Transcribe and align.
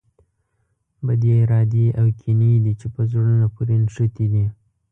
بدې 1.05 1.31
ارادې 1.43 1.85
او 1.99 2.07
کینې 2.19 2.51
دي 2.63 2.73
چې 2.79 2.87
په 2.93 3.01
زړونو 3.11 3.47
پورې 3.55 3.75
نښتي 3.83 4.25
دي. 4.33 4.45